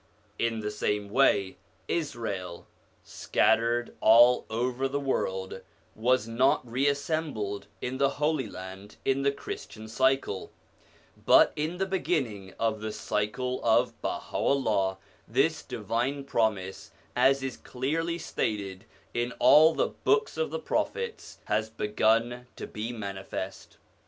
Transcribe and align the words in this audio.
In 0.39 0.61
the 0.61 0.71
same 0.71 1.11
way, 1.11 1.57
Israel, 1.87 2.65
scattered 3.03 3.95
all 4.01 4.47
over 4.49 4.87
the 4.87 4.99
world, 4.99 5.61
was 5.93 6.27
not 6.27 6.67
reassembled 6.67 7.67
in 7.81 7.99
the 7.99 8.09
Holy 8.17 8.47
Land 8.49 8.95
in 9.05 9.21
the 9.21 9.31
Christian 9.31 9.87
cycle; 9.87 10.51
but 11.23 11.53
in 11.55 11.77
the 11.77 11.85
beginning 11.85 12.55
of 12.59 12.81
the 12.81 12.91
cycle 12.91 13.63
of 13.63 13.93
Baha'u'llah 14.01 14.97
this 15.27 15.61
divine 15.61 16.23
promise, 16.23 16.89
as 17.15 17.43
is 17.43 17.55
clearly 17.57 18.17
stated 18.17 18.85
in 19.13 19.33
all 19.37 19.75
the 19.75 19.89
Books 19.89 20.35
of 20.35 20.49
the 20.49 20.57
Prophets, 20.57 21.37
has 21.45 21.69
begun 21.69 22.47
to 22.55 22.65
be 22.65 22.91
manifest. 22.91 23.77